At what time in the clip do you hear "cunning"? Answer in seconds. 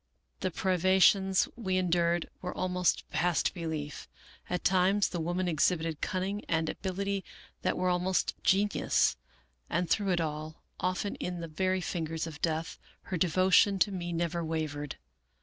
6.01-6.43